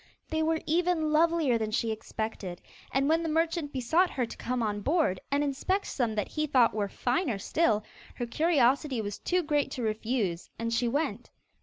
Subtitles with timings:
[0.31, 2.59] They were even lovelier than she expected,
[2.91, 6.47] and when the merchant besought her to come on board, and inspect some that he
[6.47, 7.83] thought were finer still,
[8.15, 11.29] her curiosity was too great to refuse, and she went.